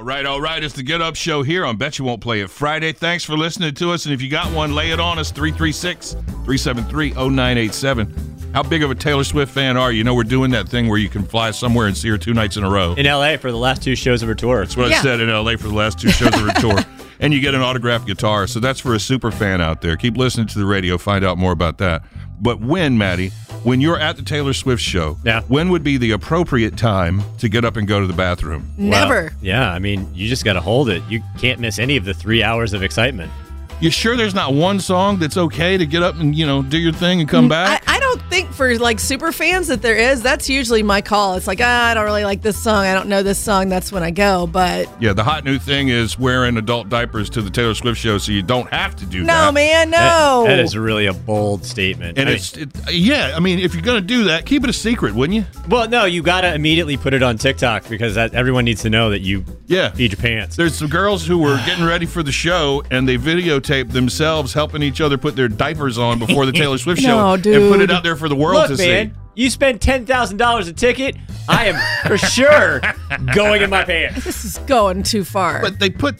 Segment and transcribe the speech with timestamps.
[0.00, 0.64] All right, all right.
[0.64, 2.92] It's the Get Up Show here on Bet You Won't Play It Friday.
[2.92, 4.06] Thanks for listening to us.
[4.06, 8.50] And if you got one, lay it on us 336 373 0987.
[8.54, 9.98] How big of a Taylor Swift fan are you?
[9.98, 12.32] You know, we're doing that thing where you can fly somewhere and see her two
[12.32, 12.94] nights in a row.
[12.94, 14.60] in LA for the last two shows of her tour.
[14.60, 16.78] That's what I said in LA for the last two shows of her tour.
[17.22, 18.46] And you get an autographed guitar.
[18.46, 19.94] So that's for a super fan out there.
[19.98, 22.02] Keep listening to the radio, find out more about that.
[22.40, 23.30] But when, Maddie,
[23.62, 25.42] when you're at the Taylor Swift show, Yeah.
[25.48, 28.70] when would be the appropriate time to get up and go to the bathroom?
[28.78, 29.22] Never.
[29.24, 31.02] Well, yeah, I mean, you just got to hold it.
[31.08, 33.30] You can't miss any of the three hours of excitement.
[33.80, 36.76] You sure there's not one song that's okay to get up and, you know, do
[36.76, 37.82] your thing and come mm, back?
[37.86, 40.22] I don't think for like super fans that there is.
[40.22, 41.34] That's usually my call.
[41.34, 42.84] It's like, ah, I don't really like this song.
[42.86, 43.68] I don't know this song.
[43.68, 44.46] That's when I go.
[44.46, 48.18] But yeah, the hot new thing is wearing adult diapers to the Taylor Swift show
[48.18, 49.26] so you don't have to do that.
[49.46, 49.98] no, man, no.
[50.46, 52.18] That- that is really a bold statement.
[52.18, 54.64] And I mean, it's, it, yeah, I mean, if you're going to do that, keep
[54.64, 55.44] it a secret, wouldn't you?
[55.68, 58.90] well, no, you got to immediately put it on TikTok because that, everyone needs to
[58.90, 59.90] know that you Yeah.
[59.90, 60.56] feed your pants.
[60.56, 64.82] There's some girls who were getting ready for the show and they videotaped themselves helping
[64.82, 67.86] each other put their diapers on before the Taylor Swift show No, and put it
[67.86, 67.90] dude.
[68.00, 69.42] Out there for the world Look, to man, see.
[69.42, 71.16] you spend ten thousand dollars a ticket.
[71.48, 72.80] I am for sure
[73.34, 74.24] going in my pants.
[74.24, 75.60] this is going too far.
[75.60, 76.16] But they put.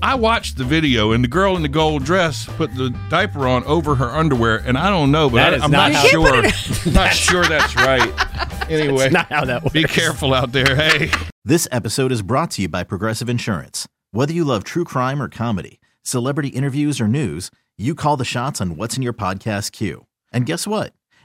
[0.00, 3.64] I watched the video, and the girl in the gold dress put the diaper on
[3.64, 6.54] over her underwear, and I don't know, but I, I'm not not, how- You can't
[6.54, 6.92] sure.
[6.92, 8.70] not sure that's right.
[8.70, 9.72] Anyway, It's not how that works.
[9.72, 10.76] be careful out there.
[10.76, 11.10] Hey,
[11.44, 13.88] This episode is brought to you by Progressive Insurance.
[14.12, 18.60] Whether you love true crime or comedy, celebrity interviews or news, you call the shots
[18.60, 20.06] on what's in your podcast queue.
[20.32, 20.92] And guess what?